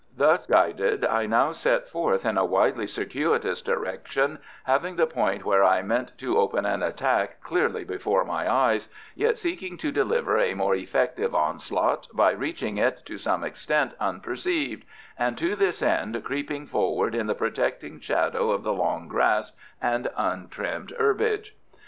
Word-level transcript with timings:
Thus 0.17 0.47
guided 0.47 1.05
I 1.05 1.27
now 1.27 1.51
set 1.51 1.87
forth 1.87 2.25
in 2.25 2.35
a 2.35 2.43
widely 2.43 2.87
circuitous 2.87 3.61
direction, 3.61 4.39
having 4.63 4.95
the 4.95 5.05
point 5.05 5.45
where 5.45 5.63
I 5.63 5.83
meant 5.83 6.17
to 6.17 6.39
open 6.39 6.65
an 6.65 6.81
attack 6.81 7.39
clearly 7.43 7.83
before 7.83 8.25
my 8.25 8.51
eyes, 8.51 8.89
yet 9.13 9.37
seeking 9.37 9.77
to 9.77 9.91
deliver 9.91 10.39
a 10.39 10.55
more 10.55 10.73
effective 10.73 11.35
onslaught 11.35 12.07
by 12.13 12.31
reaching 12.31 12.79
it 12.79 13.05
to 13.05 13.19
some 13.19 13.43
extent 13.43 13.93
unperceived 13.99 14.85
and 15.19 15.37
to 15.37 15.55
this 15.55 15.83
end 15.83 16.23
creeping 16.23 16.65
forward 16.65 17.13
in 17.13 17.27
the 17.27 17.35
protecting 17.35 17.99
shadow 17.99 18.49
of 18.49 18.63
the 18.63 18.73
long 18.73 19.07
grass 19.07 19.53
and 19.79 20.09
untrimmed 20.17 20.93
herbage. 20.97 21.55